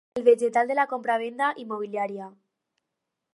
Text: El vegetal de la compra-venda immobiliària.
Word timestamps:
El 0.19 0.23
vegetal 0.27 0.71
de 0.71 0.77
la 0.79 0.85
compra-venda 0.93 1.51
immobiliària. 1.65 2.31